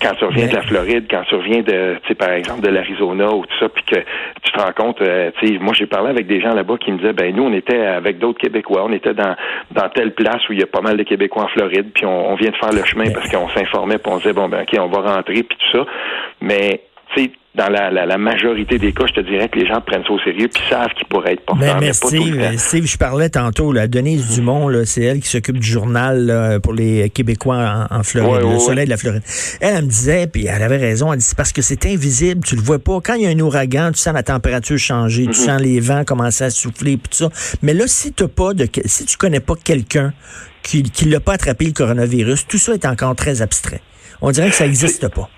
quand 0.00 0.11
quand 0.12 0.18
tu 0.18 0.24
reviens 0.24 0.48
de 0.48 0.54
la 0.54 0.62
Floride, 0.62 1.04
quand 1.10 1.22
tu 1.28 1.34
reviens 1.34 1.62
de, 1.62 1.96
tu 2.02 2.08
sais, 2.08 2.14
par 2.14 2.30
exemple, 2.30 2.60
de 2.60 2.68
l'Arizona 2.68 3.32
ou 3.32 3.46
tout 3.46 3.58
ça, 3.58 3.68
puis 3.68 3.84
que 3.84 4.00
tu 4.42 4.52
te 4.52 4.60
rends 4.60 4.72
compte, 4.72 5.00
euh, 5.00 5.30
tu 5.38 5.46
sais, 5.46 5.58
moi 5.58 5.72
j'ai 5.74 5.86
parlé 5.86 6.10
avec 6.10 6.26
des 6.26 6.40
gens 6.40 6.54
là-bas 6.54 6.76
qui 6.78 6.92
me 6.92 6.98
disaient, 6.98 7.12
ben 7.12 7.34
nous 7.34 7.44
on 7.44 7.52
était 7.52 7.80
avec 7.80 8.18
d'autres 8.18 8.38
Québécois, 8.38 8.84
on 8.84 8.92
était 8.92 9.14
dans 9.14 9.34
dans 9.70 9.88
telle 9.90 10.12
place 10.12 10.48
où 10.48 10.52
il 10.52 10.60
y 10.60 10.62
a 10.62 10.66
pas 10.66 10.80
mal 10.80 10.96
de 10.96 11.02
Québécois 11.02 11.44
en 11.44 11.48
Floride, 11.48 11.90
puis 11.94 12.06
on, 12.06 12.34
vient 12.34 12.50
de 12.50 12.56
faire 12.56 12.72
le 12.72 12.84
chemin 12.84 13.10
parce 13.12 13.30
qu'on 13.30 13.48
s'informait, 13.50 13.98
puis 13.98 14.12
on 14.12 14.18
disait 14.18 14.32
bon 14.32 14.48
ben 14.48 14.62
ok, 14.62 14.78
on 14.78 14.88
va 14.88 15.14
rentrer, 15.14 15.42
puis 15.42 15.56
tout 15.58 15.78
ça, 15.78 15.86
mais 16.40 16.80
tu 17.14 17.24
sais 17.24 17.32
dans 17.54 17.68
la, 17.68 17.90
la, 17.90 18.16
majorité 18.16 18.78
des 18.78 18.92
cas, 18.92 19.04
je 19.06 19.12
te 19.12 19.20
dirais 19.20 19.46
que 19.46 19.58
les 19.58 19.66
gens 19.66 19.82
prennent 19.82 20.04
ça 20.04 20.10
au 20.10 20.18
sérieux 20.20 20.48
puis 20.48 20.62
savent 20.70 20.88
qu'ils 20.96 21.06
pourraient 21.06 21.34
être 21.34 21.44
porteurs. 21.44 21.80
Mais, 21.80 21.88
mais, 21.88 21.92
Steve, 21.92 22.56
Steve, 22.56 22.86
je 22.86 22.96
parlais 22.96 23.28
tantôt, 23.28 23.72
la 23.72 23.88
Denise. 23.88 24.34
Dumont, 24.34 24.70
c'est 24.86 25.02
elle 25.02 25.20
qui 25.20 25.28
s'occupe 25.28 25.58
du 25.58 25.66
journal 25.66 26.60
pour 26.62 26.72
les 26.72 27.10
Québécois 27.10 27.86
en, 27.90 28.02
Floride, 28.02 28.50
le 28.50 28.58
Soleil 28.58 28.86
de 28.86 28.90
la 28.90 28.96
Floride. 28.96 29.22
Elle, 29.60 29.74
elle 29.76 29.84
me 29.84 29.88
disait, 29.88 30.26
puis 30.28 30.46
elle 30.46 30.62
avait 30.62 30.78
raison, 30.78 31.12
elle 31.12 31.18
dit 31.18 31.34
parce 31.36 31.52
que 31.52 31.60
c'est 31.60 31.84
invisible, 31.84 32.42
tu 32.42 32.56
le 32.56 32.62
vois 32.62 32.78
pas. 32.78 33.00
Quand 33.04 33.14
il 33.14 33.22
y 33.22 33.26
a 33.26 33.28
un 33.28 33.38
ouragan, 33.40 33.92
tu 33.92 33.98
sens 33.98 34.14
la 34.14 34.22
température 34.22 34.78
changer, 34.78 35.24
tu 35.24 35.32
mm-hmm. 35.32 35.34
sens 35.34 35.60
les 35.60 35.80
vents 35.80 36.04
commencer 36.04 36.44
à 36.44 36.50
souffler, 36.50 36.96
puis 36.96 37.10
tout 37.10 37.28
ça. 37.28 37.56
Mais 37.60 37.74
là, 37.74 37.84
si 37.86 38.14
tu 38.14 38.26
pas 38.28 38.54
de, 38.54 38.66
si 38.86 39.04
tu 39.04 39.18
connais 39.18 39.40
pas 39.40 39.54
quelqu'un 39.62 40.14
qui, 40.62 40.82
qui 40.84 41.04
l'a 41.04 41.20
pas 41.20 41.34
attrapé 41.34 41.66
le 41.66 41.72
coronavirus, 41.72 42.46
tout 42.46 42.58
ça 42.58 42.72
est 42.72 42.86
encore 42.86 43.14
très 43.14 43.42
abstrait. 43.42 43.82
On 44.22 44.30
dirait 44.30 44.48
que 44.48 44.56
ça 44.56 44.64
n'existe 44.64 45.08
pas. 45.08 45.28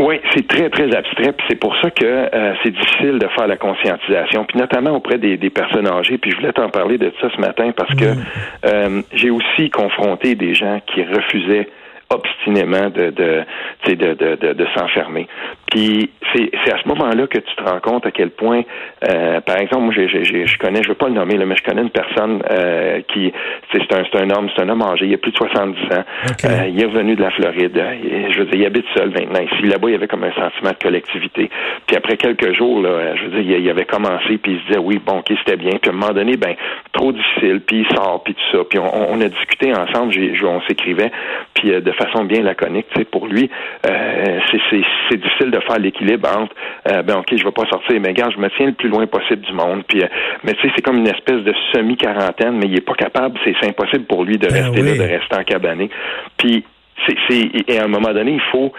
Oui, 0.00 0.20
c'est 0.32 0.46
très, 0.46 0.70
très 0.70 0.94
abstrait, 0.94 1.32
puis 1.32 1.46
c'est 1.48 1.58
pour 1.58 1.74
ça 1.82 1.90
que 1.90 2.04
euh, 2.04 2.54
c'est 2.62 2.70
difficile 2.70 3.18
de 3.18 3.26
faire 3.28 3.48
la 3.48 3.56
conscientisation, 3.56 4.44
puis 4.44 4.56
notamment 4.56 4.92
auprès 4.92 5.18
des, 5.18 5.36
des, 5.36 5.50
personnes 5.50 5.88
âgées. 5.88 6.18
Puis 6.18 6.30
je 6.30 6.36
voulais 6.36 6.52
t'en 6.52 6.68
parler 6.68 6.98
de 6.98 7.12
ça 7.20 7.28
ce 7.34 7.40
matin 7.40 7.72
parce 7.76 7.92
que 7.96 8.04
mm. 8.04 8.24
euh, 8.66 9.02
j'ai 9.12 9.30
aussi 9.30 9.70
confronté 9.70 10.36
des 10.36 10.54
gens 10.54 10.80
qui 10.86 11.02
refusaient 11.02 11.68
obstinément 12.10 12.90
de 12.90 13.10
de, 13.10 13.44
de, 13.86 13.94
de, 13.94 14.36
de, 14.36 14.52
de 14.52 14.66
s'enfermer. 14.76 15.26
Puis 15.70 16.10
c'est, 16.34 16.50
c'est 16.64 16.72
à 16.72 16.78
ce 16.82 16.88
moment-là 16.88 17.26
que 17.26 17.38
tu 17.38 17.56
te 17.56 17.62
rends 17.62 17.80
compte 17.80 18.06
à 18.06 18.10
quel 18.10 18.30
point, 18.30 18.62
euh, 19.08 19.40
par 19.40 19.58
exemple, 19.58 19.84
moi 19.84 19.94
j'ai, 19.94 20.08
j'ai, 20.08 20.46
je 20.46 20.58
connais, 20.58 20.82
je 20.82 20.88
veux 20.88 20.94
pas 20.94 21.08
le 21.08 21.14
nommer, 21.14 21.36
là, 21.36 21.44
mais 21.46 21.56
je 21.56 21.62
connais 21.62 21.82
une 21.82 21.90
personne 21.90 22.42
euh, 22.50 23.00
qui, 23.12 23.32
c'est 23.72 23.92
un, 23.92 24.04
c'est 24.10 24.18
un 24.18 24.30
homme, 24.30 24.48
c'est 24.54 24.62
un 24.62 24.68
homme 24.68 24.82
âgé, 24.82 25.06
il 25.06 25.14
a 25.14 25.18
plus 25.18 25.32
de 25.32 25.36
70 25.36 25.80
ans, 25.94 26.04
euh, 26.44 26.68
il 26.68 26.80
est 26.80 26.86
revenu 26.86 27.16
de 27.16 27.22
la 27.22 27.30
Floride, 27.30 27.82
je 28.30 28.38
veux 28.38 28.46
dire, 28.46 28.54
il 28.54 28.66
habite 28.66 28.86
seul 28.96 29.10
maintenant 29.10 29.40
ici. 29.40 29.66
Là-bas, 29.66 29.88
il 29.88 29.92
y 29.92 29.94
avait 29.94 30.08
comme 30.08 30.24
un 30.24 30.32
sentiment 30.32 30.70
de 30.70 30.82
collectivité. 30.82 31.50
Puis 31.86 31.96
après 31.96 32.16
quelques 32.16 32.54
jours, 32.54 32.80
là, 32.80 33.16
je 33.16 33.24
veux 33.24 33.42
dire, 33.42 33.58
il, 33.58 33.70
avait 33.70 33.84
commencé, 33.84 34.38
puis 34.38 34.52
il 34.52 34.60
se 34.60 34.66
disait, 34.66 34.78
oui, 34.78 35.00
bon, 35.04 35.18
ok, 35.18 35.32
c'était 35.38 35.56
bien. 35.56 35.72
Puis 35.80 35.90
à 35.90 35.94
un 35.94 35.96
moment 35.96 36.12
donné, 36.12 36.36
ben, 36.36 36.54
trop 36.92 37.12
difficile, 37.12 37.60
puis 37.66 37.86
il 37.88 37.96
sort, 37.96 38.22
puis 38.24 38.34
tout 38.34 38.56
ça. 38.56 38.64
Puis 38.68 38.78
on, 38.78 39.12
on 39.12 39.20
a 39.20 39.28
discuté 39.28 39.72
ensemble, 39.74 40.12
j'ai, 40.12 40.32
on 40.44 40.60
s'écrivait, 40.62 41.10
puis 41.54 41.70
de 41.70 41.92
façon 41.92 42.24
bien 42.24 42.42
laconique, 42.42 42.86
tu 42.92 43.00
sais, 43.00 43.04
pour 43.04 43.26
lui, 43.26 43.50
c'est, 43.82 44.60
c'est, 44.70 44.82
c'est 45.10 45.20
difficile 45.20 45.50
de 45.50 45.57
faire 45.60 45.78
l'équilibre 45.78 46.28
entre 46.28 46.54
euh, 46.90 47.02
ben 47.02 47.18
ok, 47.18 47.36
je 47.36 47.44
vais 47.44 47.52
pas 47.52 47.66
sortir, 47.66 48.00
mais 48.00 48.12
gars, 48.12 48.28
je 48.34 48.40
me 48.40 48.48
tiens 48.56 48.66
le 48.66 48.72
plus 48.72 48.88
loin 48.88 49.06
possible 49.06 49.42
du 49.42 49.52
monde. 49.52 49.82
Puis, 49.86 50.02
euh, 50.02 50.06
mais 50.44 50.54
tu 50.54 50.62
sais, 50.62 50.72
c'est 50.76 50.82
comme 50.82 50.98
une 50.98 51.08
espèce 51.08 51.42
de 51.42 51.54
semi-quarantaine, 51.72 52.58
mais 52.58 52.66
il 52.66 52.76
est 52.76 52.86
pas 52.86 52.94
capable, 52.94 53.38
c'est 53.44 53.66
impossible 53.66 54.04
pour 54.04 54.24
lui 54.24 54.38
de 54.38 54.48
ben 54.48 54.64
rester 54.64 54.82
là, 54.82 55.06
de 55.06 55.10
rester 55.10 55.36
en 55.36 55.44
cabané. 55.44 55.90
Puis 56.36 56.64
c'est, 57.06 57.50
et 57.68 57.78
à 57.78 57.84
un 57.84 57.88
moment 57.88 58.12
donné, 58.12 58.32
il 58.32 58.40
faut 58.52 58.72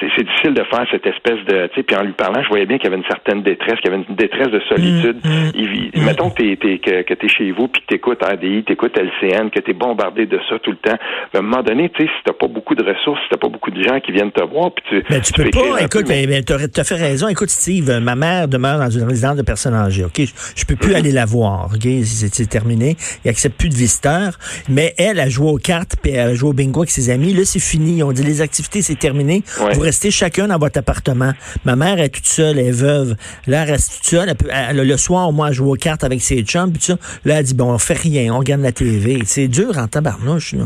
c'est 0.00 0.24
difficile 0.24 0.54
de 0.54 0.62
faire 0.64 0.86
cette 0.90 1.06
espèce 1.06 1.38
de, 1.46 1.68
tu 1.68 1.76
sais, 1.76 1.82
puis 1.82 1.96
en 1.96 2.02
lui 2.02 2.12
parlant, 2.12 2.42
je 2.42 2.48
voyais 2.48 2.66
bien 2.66 2.78
qu'il 2.78 2.90
y 2.90 2.92
avait 2.92 3.00
une 3.00 3.08
certaine 3.08 3.42
détresse, 3.42 3.78
qu'il 3.80 3.90
y 3.90 3.94
avait 3.94 4.04
une 4.08 4.16
détresse 4.16 4.48
de 4.48 4.60
solitude. 4.68 5.20
Mm, 5.24 5.28
mm. 5.28 5.52
il, 5.54 6.04
mettons 6.04 6.30
que 6.30 6.42
t'es, 6.42 6.56
t'es, 6.56 6.78
que, 6.78 7.02
que 7.02 7.14
t'es 7.14 7.28
chez 7.28 7.52
vous, 7.52 7.68
puis 7.68 7.80
que 7.82 7.86
t'écoutes 7.86 8.22
RDI, 8.22 8.64
t'écoutes 8.64 8.98
LCN, 8.98 9.50
que 9.50 9.60
t'es 9.60 9.72
bombardé 9.72 10.26
de 10.26 10.38
ça 10.48 10.58
tout 10.58 10.72
le 10.72 10.76
temps. 10.78 10.96
à 11.34 11.38
un 11.38 11.42
moment 11.42 11.62
donné, 11.62 11.90
tu 11.90 12.02
sais, 12.02 12.08
si 12.08 12.24
t'as 12.24 12.32
pas 12.32 12.48
beaucoup 12.48 12.74
de 12.74 12.82
ressources, 12.82 13.20
si 13.22 13.28
t'as 13.30 13.38
pas 13.38 13.48
beaucoup 13.48 13.70
de 13.70 13.82
gens 13.82 14.00
qui 14.00 14.12
viennent 14.12 14.32
te 14.32 14.42
voir, 14.42 14.72
puis 14.72 14.84
tu, 14.88 15.04
ben, 15.08 15.20
tu, 15.20 15.32
peux, 15.32 15.50
pas. 15.50 15.80
Écoute, 15.80 16.06
mais... 16.08 16.26
ben, 16.26 16.42
t'as 16.42 16.84
fait 16.84 16.96
raison. 16.96 17.28
Écoute, 17.28 17.50
Steve, 17.50 18.00
ma 18.02 18.16
mère 18.16 18.48
demeure 18.48 18.78
dans 18.78 18.90
une 18.90 19.04
résidence 19.04 19.36
de 19.36 19.42
personnes 19.42 19.74
âgées. 19.74 20.04
Ok, 20.04 20.20
je, 20.56 20.64
peux 20.64 20.76
plus 20.76 20.92
mm-hmm. 20.92 20.96
aller 20.96 21.12
la 21.12 21.24
voir. 21.24 21.70
Ok, 21.72 21.88
c'est 22.04 22.48
terminé. 22.48 22.96
Il 23.24 23.30
accepte 23.30 23.58
plus 23.58 23.68
de 23.68 23.74
visiteurs. 23.74 24.38
Mais 24.68 24.94
elle 24.98 25.20
a 25.20 25.28
joué 25.28 25.50
aux 25.50 25.58
cartes, 25.58 25.96
puis 26.02 26.12
elle 26.12 26.30
a 26.30 26.34
joué 26.34 26.50
au 26.50 26.52
bingo 26.52 26.80
avec 26.80 26.90
ses 26.90 27.10
amis. 27.10 27.32
Là, 27.32 27.42
c'est 27.44 27.60
fini. 27.60 28.02
On 28.02 28.12
dit 28.12 28.24
les 28.24 28.40
activités, 28.40 28.82
c'est 28.82 28.98
terminé. 28.98 29.42
Restez 29.84 30.10
chacun 30.10 30.48
dans 30.48 30.58
votre 30.58 30.78
appartement. 30.78 31.32
Ma 31.64 31.76
mère 31.76 32.00
est 32.00 32.08
toute 32.08 32.26
seule, 32.26 32.58
elle 32.58 32.66
est 32.66 32.70
veuve. 32.70 33.14
Là, 33.46 33.62
elle 33.62 33.72
reste 33.72 33.98
toute 33.98 34.06
seule. 34.06 34.34
le 34.72 34.96
soir, 34.96 35.32
moi, 35.32 35.48
elle 35.48 35.54
joue 35.54 35.70
aux 35.72 35.76
cartes 35.76 36.04
avec 36.04 36.20
ses 36.20 36.42
chums, 36.42 36.72
ça. 36.80 36.96
Là, 37.24 37.36
elle 37.38 37.44
dit, 37.44 37.54
bon, 37.54 37.72
on 37.72 37.78
fait 37.78 37.98
rien, 37.98 38.34
on 38.34 38.38
regarde 38.38 38.62
la 38.62 38.72
TV. 38.72 39.20
C'est 39.24 39.48
dur 39.48 39.78
en 39.78 39.86
tabarnouche, 39.86 40.54
là. 40.54 40.64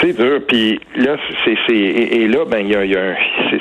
C'est 0.00 0.12
dur. 0.12 0.40
Puis 0.46 0.78
là, 0.96 1.16
c'est, 1.44 1.74
et, 1.74 2.28
là, 2.28 2.44
ben, 2.44 2.58
il 2.58 2.70
y 2.70 2.76
a, 2.76 2.84
y 2.84 2.96
a 2.96 3.14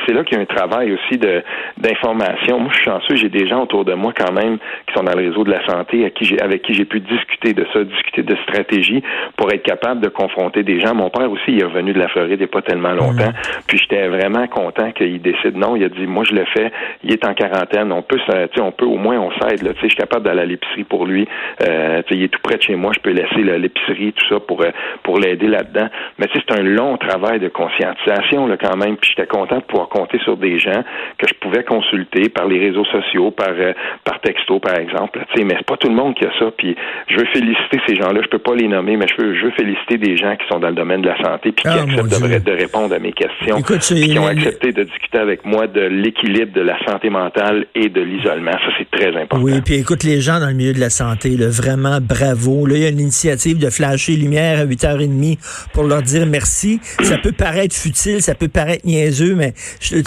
c'est, 0.06 0.14
là 0.14 0.24
qu'il 0.24 0.38
y 0.38 0.40
a 0.40 0.44
un 0.44 0.46
travail 0.46 0.94
aussi 0.94 1.18
de 1.18 1.44
d'information. 1.78 2.60
Moi, 2.60 2.70
je 2.72 2.78
suis 2.78 2.86
chanceux, 2.86 3.16
j'ai 3.16 3.30
des 3.30 3.48
gens 3.48 3.64
autour 3.64 3.86
de 3.86 3.94
moi 3.94 4.14
quand 4.16 4.32
même 4.32 4.58
qui 4.88 4.94
sont 4.94 5.04
dans 5.04 5.14
le 5.14 5.28
réseau 5.28 5.44
de 5.44 5.52
la 5.52 5.66
santé, 5.66 6.06
à 6.06 6.10
qui 6.10 6.26
j'ai, 6.26 6.40
avec 6.42 6.62
qui 6.62 6.74
j'ai 6.74 6.86
pu 6.86 7.00
discuter 7.00 7.54
de 7.54 7.66
ça, 7.74 7.84
discuter 7.84 8.24
de 8.24 8.36
stratégie 8.44 9.04
pour 9.38 9.52
être 9.52 9.64
capable 9.64 10.02
de 10.02 10.10
confronter 10.10 10.64
des 10.64 10.80
gens. 10.80 10.94
Mon 10.96 11.10
père 11.10 11.30
aussi, 11.32 11.44
il 11.48 11.62
est 11.62 11.66
revenu 11.66 11.94
de 11.94 12.00
la 12.00 12.08
Floride 12.08 12.36
il 12.36 12.38
n'y 12.38 12.44
a 12.44 12.48
pas 12.48 12.62
tellement 12.62 12.94
longtemps. 12.94 13.32
Puis 13.68 13.78
j'étais 13.78 14.08
vraiment 14.08 14.48
content 14.48 14.92
qu'il 14.92 15.22
décide 15.22 15.56
non. 15.56 15.76
Il 15.76 15.84
a 15.84 15.90
dit, 15.90 16.06
moi, 16.06 16.24
je 16.28 16.34
le 16.34 16.46
fais. 16.46 16.72
Il 17.04 17.12
est 17.12 17.26
en 17.26 17.34
quarantaine. 17.34 17.92
On 17.92 18.02
peut, 18.02 18.20
on 18.60 18.72
peut 18.72 18.86
au 18.86 18.98
moins, 18.98 19.20
on 19.20 19.32
s'aide. 19.32 19.64
Là, 19.64 19.72
je 19.82 19.88
suis 19.88 19.96
capable 19.96 20.26
d'aller 20.26 20.42
à 20.42 20.46
l'épicerie 20.46 20.84
pour 20.84 21.06
lui. 21.06 21.28
Euh, 21.68 22.02
il 22.12 22.24
est 22.24 22.28
tout 22.28 22.40
près 22.42 22.58
de 22.58 22.62
chez 22.62 22.76
moi. 22.76 22.92
Je 22.96 23.00
peux 23.00 23.12
laisser 23.12 23.42
l'épicerie, 23.58 24.14
tout 24.14 24.26
ça 24.28 24.40
pour 24.40 24.62
euh, 24.62 24.72
pour 25.04 25.20
l'aider 25.20 25.48
là-dedans. 25.48 25.88
Mais 26.20 26.28
c'est 26.34 26.52
un 26.58 26.64
long 26.64 26.98
travail 26.98 27.40
de 27.40 27.50
conscientisation 27.50 28.48
là, 28.48 28.58
quand 28.58 28.78
même. 28.78 28.98
Puis 28.98 29.14
j'étais 29.16 29.28
content 29.28 29.58
de 29.58 29.64
pouvoir 29.76 29.90
compter 29.90 30.20
sur 30.24 30.38
des 30.38 30.58
gens 30.58 30.84
que 31.18 31.28
je 31.28 31.34
pouvais 31.42 31.64
consulter 31.64 32.30
par 32.30 32.48
les 32.48 32.60
réseaux 32.60 32.86
sociaux, 32.86 33.32
par 33.32 33.50
euh, 33.50 33.74
par 34.06 34.22
texto, 34.22 34.60
par 34.60 34.80
exemple. 34.80 35.20
Là, 35.20 35.26
mais 35.44 35.56
c'est 35.58 35.66
pas 35.66 35.76
tout 35.76 35.90
le 35.90 35.96
monde 35.96 36.16
qui 36.16 36.26
a 36.26 36.32
ça. 36.40 36.46
Puis 36.58 36.76
je 37.10 37.18
veux 37.18 37.26
féliciter 37.34 37.80
ces 37.86 37.96
gens-là. 37.96 38.22
Je 38.24 38.30
peux 38.30 38.40
pas 38.40 38.56
les 38.56 38.68
nommer, 38.68 38.96
mais 38.96 39.08
je 39.08 39.22
veux, 39.22 39.36
je 39.36 39.46
veux 39.46 39.52
féliciter 39.52 39.98
des 39.98 40.16
gens 40.16 40.36
qui 40.38 40.48
sont 40.50 40.60
dans 40.60 40.70
le 40.70 40.76
domaine 40.76 41.02
de 41.02 41.10
la 41.10 41.22
santé 41.22 41.52
puis 41.52 41.64
qui 41.64 41.68
ah, 41.68 41.84
acceptent 41.84 42.46
de, 42.46 42.52
répondre 42.52 42.96
à 42.96 43.00
mes 43.00 43.12
questions. 43.12 43.62
qui 43.62 44.18
ont 44.18 44.28
accepté 44.28 44.72
de 44.72 44.84
discuter 44.84 45.18
avec 45.18 45.46
moi 45.46 45.68
de 45.68 45.82
l'équilibre 45.82 46.54
de 46.54 46.62
la 46.62 46.78
santé 46.86 47.10
mentale 47.10 47.66
et 47.76 47.90
de 47.90 48.02
l'isolement. 48.02 48.52
Ça, 48.52 48.72
c'est 48.80 48.90
très 48.90 49.10
important. 49.10 49.44
Oui, 49.44 49.60
puis 49.64 49.76
écoute, 49.76 50.04
les 50.04 50.22
gens 50.22 50.40
dans 50.40 50.48
le 50.48 50.54
milieu 50.54 50.74
de 50.74 50.80
la 50.80 50.90
santé, 50.90 51.32
là, 51.32 51.48
vraiment 51.50 52.00
bravo. 52.02 52.66
Là, 52.66 52.76
il 52.76 52.84
y 52.84 52.86
a 52.86 52.90
une 52.90 53.02
initiative 53.02 53.60
de 53.60 53.70
flasher 53.70 54.14
lumière 54.14 54.60
à 54.60 54.66
8h30 54.66 55.70
pour 55.74 55.84
leur 55.84 56.02
dire 56.02 56.26
merci. 56.26 56.80
Ça 57.02 57.18
peut 57.18 57.34
paraître 57.34 57.76
futile, 57.76 58.22
ça 58.22 58.36
peut 58.36 58.48
paraître 58.48 58.86
niaiseux, 58.86 59.36
mais 59.36 59.54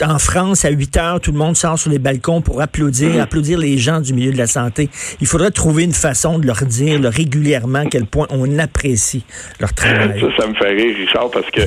en 0.02 0.18
France, 0.18 0.64
à 0.64 0.70
8 0.70 0.96
heures, 0.96 1.20
tout 1.20 1.32
le 1.32 1.38
monde 1.38 1.56
sort 1.56 1.78
sur 1.78 1.90
les 1.90 1.98
balcons 1.98 2.40
pour 2.40 2.60
applaudir, 2.60 3.10
mm-hmm. 3.10 3.20
applaudir 3.20 3.58
les 3.58 3.78
gens 3.78 4.00
du 4.00 4.14
milieu 4.14 4.32
de 4.32 4.38
la 4.38 4.46
santé. 4.46 4.88
Il 5.20 5.26
faudrait 5.26 5.50
trouver 5.50 5.84
une 5.84 5.92
façon 5.92 6.38
de 6.38 6.46
leur 6.46 6.64
dire 6.64 7.00
régulièrement 7.04 7.80
à 7.80 7.86
quel 7.86 8.06
point 8.06 8.26
on 8.30 8.58
apprécie 8.58 9.24
leur 9.60 9.72
travail. 9.72 10.20
Ça, 10.20 10.42
ça 10.42 10.48
me 10.48 10.54
fait 10.54 10.70
rire, 10.70 10.96
Richard, 10.96 11.30
parce 11.30 11.50
que 11.50 11.62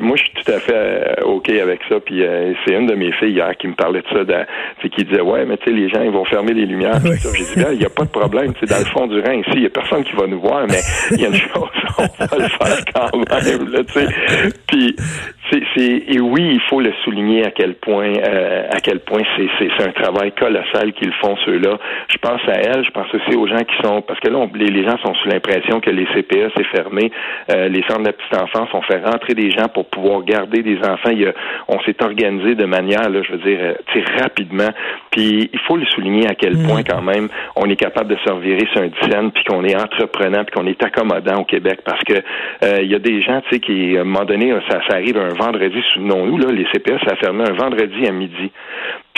moi, 0.00 0.16
je 0.16 0.22
suis 0.22 0.44
tout 0.44 0.52
à 0.52 0.60
fait 0.60 0.72
euh, 0.74 1.24
OK 1.24 1.48
avec 1.48 1.80
ça. 1.88 1.96
Puis 2.00 2.22
euh, 2.22 2.52
c'est 2.64 2.74
une 2.74 2.86
de 2.86 2.94
mes 2.94 3.12
filles 3.12 3.32
hier 3.32 3.56
qui 3.58 3.68
me 3.68 3.74
parlait 3.74 4.02
de 4.02 4.08
ça, 4.12 4.24
de, 4.24 4.88
qui 4.88 5.04
disait, 5.04 5.20
ouais, 5.20 5.44
mais 5.44 5.56
tu 5.58 5.64
sais, 5.64 5.70
les 5.72 5.88
gens, 5.88 6.02
ils 6.02 6.10
vont 6.10 6.24
fermer 6.24 6.52
les 6.52 6.66
lumières. 6.66 7.00
J'ai 7.04 7.44
dit, 7.44 7.66
il 7.72 7.78
n'y 7.78 7.84
a 7.84 7.90
pas 7.90 8.04
de 8.04 8.10
problème. 8.10 8.52
Dans 8.68 8.78
le 8.78 8.84
fond 8.86 9.06
du 9.06 9.20
Rhin, 9.20 9.40
ici, 9.40 9.50
il 9.54 9.60
n'y 9.60 9.66
a 9.66 9.70
personne 9.70 10.04
qui 10.04 10.12
va 10.12 10.26
nous 10.26 10.40
voir, 10.40 10.66
mais 10.68 10.80
il 11.12 11.20
y 11.20 11.24
a 11.24 11.28
une 11.28 11.34
chose, 11.34 11.68
on 11.98 12.24
va 12.24 12.38
le 12.38 12.48
faire 12.48 12.84
quand 12.94 13.16
même. 13.16 13.68
Là, 13.70 13.80
puis 14.66 14.96
c'est, 15.50 16.04
et 16.08 16.20
oui, 16.20 16.52
il 16.54 16.60
faut 16.68 16.80
le 16.80 16.92
souligner 17.04 17.19
à 17.44 17.50
quel 17.50 17.74
point, 17.74 18.12
euh, 18.16 18.66
à 18.70 18.80
quel 18.80 19.00
point 19.00 19.22
c'est, 19.36 19.48
c'est, 19.58 19.82
un 19.82 19.92
travail 19.92 20.32
colossal 20.32 20.92
qu'ils 20.92 21.12
font 21.14 21.36
ceux-là. 21.44 21.78
Je 22.08 22.18
pense 22.18 22.40
à 22.48 22.60
elle, 22.60 22.84
je 22.84 22.90
pense 22.90 23.06
aussi 23.14 23.36
aux 23.36 23.46
gens 23.46 23.62
qui 23.64 23.76
sont, 23.82 24.02
parce 24.02 24.18
que 24.20 24.28
là, 24.28 24.46
les, 24.54 24.84
gens 24.84 24.96
sont 24.98 25.14
sous 25.14 25.28
l'impression 25.28 25.80
que 25.80 25.90
les 25.90 26.06
CPE 26.06 26.50
c'est 26.56 26.66
fermé, 26.66 27.10
euh, 27.50 27.68
les 27.68 27.82
centres 27.82 28.00
de 28.00 28.06
la 28.06 28.12
petite 28.12 28.36
enfance, 28.36 28.68
on 28.72 28.82
fait 28.82 29.04
rentrer 29.04 29.34
des 29.34 29.50
gens 29.50 29.68
pour 29.72 29.86
pouvoir 29.86 30.22
garder 30.24 30.62
des 30.62 30.78
enfants. 30.78 31.10
Il 31.10 31.20
y 31.20 31.26
a, 31.26 31.32
on 31.68 31.80
s'est 31.80 32.02
organisé 32.02 32.54
de 32.54 32.64
manière, 32.64 33.08
là, 33.08 33.22
je 33.22 33.32
veux 33.32 33.38
dire, 33.38 33.58
euh, 33.60 34.00
rapidement. 34.20 34.70
Puis 35.10 35.50
il 35.52 35.58
faut 35.60 35.76
le 35.76 35.86
souligner 35.86 36.26
à 36.28 36.34
quel 36.34 36.56
mm. 36.56 36.66
point 36.66 36.82
quand 36.82 37.02
même 37.02 37.28
on 37.56 37.68
est 37.68 37.76
capable 37.76 38.08
de 38.08 38.18
se 38.24 38.32
revirer 38.32 38.66
sur 38.72 38.82
un 38.82 38.88
dizaine, 38.88 39.30
puis 39.30 39.44
qu'on 39.44 39.64
est 39.64 39.76
entreprenant, 39.76 40.44
puis 40.44 40.54
qu'on 40.54 40.66
est 40.66 40.82
accommodant 40.82 41.40
au 41.40 41.44
Québec, 41.44 41.80
parce 41.84 42.02
que 42.04 42.14
il 42.82 42.90
y 42.90 42.94
a 42.94 42.98
des 42.98 43.22
gens, 43.22 43.40
tu 43.42 43.54
sais, 43.54 43.60
qui 43.60 43.96
à 43.96 44.00
un 44.00 44.04
moment 44.04 44.24
donné, 44.24 44.52
ça, 44.68 44.80
ça 44.88 44.96
arrive 44.96 45.18
un 45.18 45.34
vendredi, 45.34 45.80
souvenons-nous, 45.94 46.38
là, 46.38 46.52
les 46.52 46.66
CPS, 46.72 47.00
ça 47.10 47.16
fermé 47.16 47.44
un 47.44 47.52
vendredi 47.52 48.06
à 48.06 48.12
midi. 48.12 48.52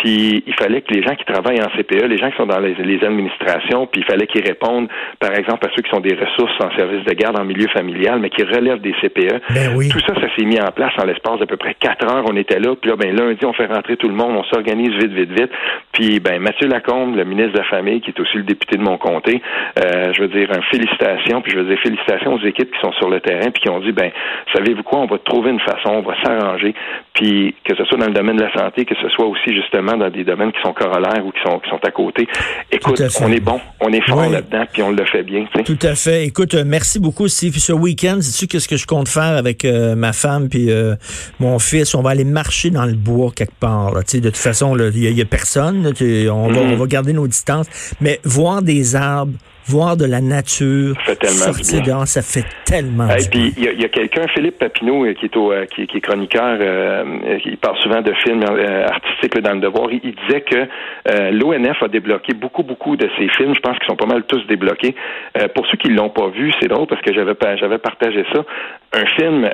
Puis 0.02 0.42
il 0.44 0.54
fallait 0.54 0.80
que 0.80 0.92
les 0.92 1.02
gens 1.02 1.14
qui 1.14 1.24
travaillent 1.24 1.62
en 1.62 1.70
CPE, 1.78 2.08
les 2.08 2.18
gens 2.18 2.28
qui 2.30 2.36
sont 2.36 2.46
dans 2.46 2.58
les, 2.58 2.74
administrations, 3.04 3.86
puis 3.86 4.00
il 4.00 4.04
fallait 4.04 4.26
qu'ils 4.26 4.44
répondent, 4.44 4.88
par 5.20 5.32
exemple, 5.32 5.64
à 5.64 5.70
ceux 5.76 5.82
qui 5.82 5.90
sont 5.90 6.00
des 6.00 6.14
ressources 6.14 6.52
en 6.60 6.76
service 6.76 7.04
de 7.04 7.12
garde 7.14 7.38
en 7.38 7.44
milieu 7.44 7.68
familial, 7.68 8.18
mais 8.18 8.28
qui 8.28 8.42
relèvent 8.42 8.80
des 8.80 8.94
CPE. 9.00 9.40
Ben 9.54 9.78
tout 9.88 10.00
ça, 10.00 10.14
ça 10.14 10.26
s'est 10.36 10.44
mis 10.44 10.60
en 10.60 10.72
place 10.72 10.92
en 10.98 11.04
l'espace 11.04 11.38
d'à 11.38 11.46
peu 11.46 11.56
près 11.56 11.74
quatre 11.78 12.04
heures. 12.04 12.24
On 12.28 12.36
était 12.36 12.58
là, 12.58 12.74
puis 12.74 12.90
là, 12.90 12.96
ben 12.96 13.14
lundi, 13.14 13.44
on 13.46 13.52
fait 13.52 13.66
rentrer 13.66 13.96
tout 13.96 14.08
le 14.08 14.14
monde, 14.14 14.36
on 14.36 14.44
s'organise 14.44 14.90
vite, 14.90 15.12
vite, 15.12 15.30
vite. 15.30 15.50
Puis 15.92 16.18
ben 16.18 16.40
Mathieu 16.40 16.66
Lacombe, 16.66 17.14
le 17.14 17.24
ministre 17.24 17.52
de 17.52 17.58
la 17.58 17.64
Famille, 17.64 18.00
qui 18.00 18.10
est 18.10 18.20
aussi 18.20 18.38
le 18.38 18.42
député 18.42 18.76
de 18.76 18.82
mon 18.82 18.98
comté, 18.98 19.40
euh, 19.78 20.12
je 20.12 20.22
veux 20.22 20.28
dire, 20.28 20.50
un 20.50 20.62
félicitation, 20.62 21.42
puis 21.42 21.52
je 21.52 21.58
veux 21.58 21.64
dire 21.64 21.78
félicitations 21.78 22.34
aux 22.34 22.44
équipes 22.44 22.72
qui 22.72 22.80
sont 22.80 22.92
sur 22.92 23.08
le 23.08 23.20
terrain, 23.20 23.50
puis 23.52 23.62
qui 23.62 23.70
ont 23.70 23.78
dit, 23.78 23.92
ben 23.92 24.10
savez-vous 24.52 24.82
quoi, 24.82 24.98
on 25.00 25.06
va 25.06 25.18
trouver 25.18 25.50
une 25.50 25.60
façon, 25.60 25.90
on 25.90 26.02
va 26.02 26.14
s'arranger, 26.24 26.74
puis 27.14 27.54
que 27.64 27.76
ce 27.76 27.84
soit 27.84 27.98
dans 27.98 28.06
le 28.06 28.14
domaine 28.14 28.36
de 28.36 28.42
la 28.42 28.52
santé, 28.52 28.84
que 28.84 28.96
ce 28.96 29.08
soit 29.10 29.26
aussi 29.26 29.54
justement 29.54 29.91
dans 29.96 30.10
des 30.10 30.24
domaines 30.24 30.52
qui 30.52 30.60
sont 30.62 30.72
corollaires 30.72 31.24
ou 31.24 31.30
qui 31.32 31.40
sont, 31.44 31.58
qui 31.58 31.70
sont 31.70 31.80
à 31.82 31.90
côté. 31.90 32.26
Écoute, 32.70 33.02
on 33.20 33.32
est 33.32 33.40
bon, 33.40 33.60
on 33.80 33.92
est 33.92 34.06
fort 34.08 34.28
là-dedans, 34.28 34.64
puis 34.72 34.82
on 34.82 34.90
le 34.90 35.04
fait 35.04 35.22
bien. 35.22 35.44
Tout 35.64 35.78
à 35.82 35.94
fait. 35.94 36.24
Écoute, 36.24 36.54
euh, 36.54 36.64
merci 36.66 36.98
beaucoup, 36.98 37.28
Steve. 37.28 37.56
Ce 37.58 37.72
week-end, 37.72 38.20
sais-tu 38.20 38.46
qu'est-ce 38.46 38.68
que 38.68 38.76
je 38.76 38.86
compte 38.86 39.08
faire 39.08 39.36
avec 39.36 39.64
euh, 39.64 39.94
ma 39.94 40.12
femme 40.12 40.48
puis 40.48 40.70
euh, 40.70 40.94
mon 41.40 41.58
fils? 41.58 41.94
On 41.94 42.02
va 42.02 42.10
aller 42.10 42.24
marcher 42.24 42.70
dans 42.70 42.86
le 42.86 42.94
bois 42.94 43.30
quelque 43.34 43.58
part. 43.58 43.92
Là. 43.92 44.02
De 44.02 44.18
toute 44.18 44.36
façon, 44.36 44.76
il 44.76 45.14
n'y 45.14 45.20
a, 45.20 45.24
personne. 45.24 45.86
on, 45.86 45.90
va, 45.90 45.92
mm-hmm. 45.92 46.58
on 46.58 46.76
va 46.76 46.86
garder 46.86 47.12
nos 47.12 47.26
distances. 47.26 47.94
Mais 48.00 48.20
voir 48.24 48.62
des 48.62 48.96
arbres, 48.96 49.32
voir 49.66 49.96
de 49.96 50.04
la 50.04 50.20
nature, 50.20 50.96
sortir 51.22 51.82
dehors, 51.82 52.06
ça 52.06 52.22
fait 52.22 52.44
tellement 52.64 53.08
Et 53.10 53.28
puis 53.30 53.52
il 53.56 53.80
y 53.80 53.84
a, 53.84 53.88
quelqu'un, 53.88 54.26
Philippe 54.34 54.58
Papineau, 54.58 55.04
euh, 55.04 55.14
qui 55.14 55.26
est, 55.26 55.36
au, 55.36 55.52
euh, 55.52 55.66
qui, 55.66 55.82
est 55.82 56.00
chroniqueur, 56.00 56.58
euh, 56.60 57.38
qui 57.38 57.56
parle 57.56 57.78
souvent 57.78 58.00
de 58.00 58.12
films 58.24 58.42
artistiques 58.42 59.38
dans 59.40 59.54
le 59.54 59.60
devoir. 59.60 59.88
Il, 59.92 60.14
disait 60.26 60.42
que 60.42 61.30
l'ONF 61.30 61.82
a 61.82 61.88
débloqué 61.88 62.34
beaucoup, 62.34 62.62
beaucoup 62.62 62.96
de 62.96 63.08
ces 63.18 63.28
films. 63.28 63.54
Je 63.54 63.60
pense 63.60 63.78
qu'ils 63.78 63.88
sont 63.88 63.96
pas 63.96 64.06
mal 64.06 64.24
tous 64.24 64.44
débloqués. 64.46 64.94
pour 65.54 65.66
ceux 65.66 65.76
qui 65.78 65.88
l'ont 65.88 66.10
pas 66.10 66.28
vu, 66.28 66.52
c'est 66.60 66.68
drôle 66.68 66.86
parce 66.86 67.00
que 67.02 67.14
j'avais 67.14 67.34
j'avais 67.56 67.78
partagé 67.78 68.24
ça. 68.32 68.44
Un 68.94 69.06
film 69.06 69.48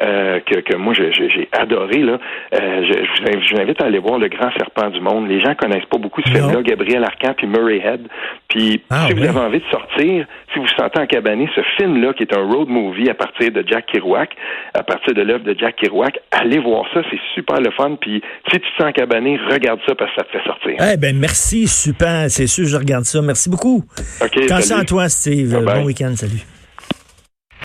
que, 0.46 0.60
que 0.60 0.76
moi 0.76 0.94
j'ai 0.94 1.48
adoré 1.52 1.98
là. 1.98 2.18
je, 2.52 3.54
vous 3.54 3.60
invite 3.60 3.80
à 3.80 3.86
aller 3.86 3.98
voir 3.98 4.18
Le 4.18 4.28
Grand 4.28 4.50
Serpent 4.52 4.90
du 4.90 5.00
Monde. 5.00 5.28
Les 5.28 5.40
gens 5.40 5.54
connaissent 5.54 5.86
pas 5.86 5.98
beaucoup 5.98 6.22
ce 6.22 6.30
film-là. 6.30 6.62
Gabriel 6.62 7.04
Arcan 7.04 7.34
puis 7.36 7.46
Murray 7.46 7.80
Head. 7.84 8.08
Puis 8.48 8.82
ah 8.90 9.06
si 9.06 9.14
vous 9.14 9.24
avez 9.24 9.38
envie 9.38 9.60
de 9.60 9.70
sortir 9.70 9.97
si 10.02 10.58
vous 10.58 10.62
vous 10.62 10.68
sentez 10.76 11.00
encabané, 11.00 11.48
ce 11.54 11.60
film-là, 11.76 12.12
qui 12.12 12.22
est 12.22 12.36
un 12.36 12.42
road 12.42 12.68
movie 12.68 13.08
à 13.10 13.14
partir 13.14 13.50
de 13.50 13.64
Jack 13.66 13.86
Kerouac, 13.86 14.30
à 14.74 14.82
partir 14.82 15.14
de 15.14 15.22
l'œuvre 15.22 15.44
de 15.44 15.56
Jack 15.58 15.76
Kerouac, 15.76 16.18
allez 16.30 16.58
voir 16.58 16.84
ça, 16.94 17.02
c'est 17.10 17.20
super 17.34 17.60
le 17.60 17.70
fun. 17.70 17.96
Puis 18.00 18.22
si 18.50 18.58
tu 18.58 18.60
te 18.60 18.76
sens 18.82 18.88
encabané, 18.88 19.38
regarde 19.50 19.80
ça 19.86 19.94
parce 19.94 20.10
que 20.10 20.20
ça 20.20 20.24
te 20.24 20.30
fait 20.30 20.44
sortir. 20.44 20.76
Eh 20.92 20.96
ben 20.96 21.16
merci, 21.18 21.66
super, 21.66 22.30
c'est 22.30 22.46
sûr, 22.46 22.66
je 22.66 22.76
regarde 22.76 23.04
ça. 23.04 23.20
Merci 23.22 23.50
beaucoup. 23.50 23.84
OK. 24.22 24.38
Attention 24.44 24.76
à 24.76 24.84
toi, 24.84 25.08
Steve. 25.08 25.58
Bon 25.64 25.84
week-end, 25.84 26.14
salut. 26.16 26.57